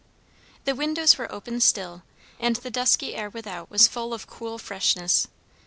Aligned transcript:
The 0.65 0.73
windows 0.73 1.19
were 1.19 1.31
open 1.31 1.59
still, 1.61 2.01
and 2.39 2.55
the 2.55 2.71
dusky 2.71 3.13
air 3.13 3.29
without 3.29 3.69
was 3.69 3.87
full 3.87 4.15
of 4.15 4.25
cool 4.25 4.57
freshness. 4.57 5.27